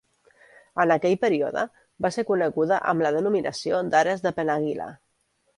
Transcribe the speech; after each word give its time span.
En 0.83 0.93
aquell 0.95 1.17
període, 1.25 1.65
va 2.05 2.11
ser 2.17 2.25
coneguda 2.31 2.81
amb 2.93 3.07
la 3.07 3.15
denominació 3.19 3.85
d'Ares 3.93 4.29
de 4.29 4.37
Penàguila. 4.41 4.93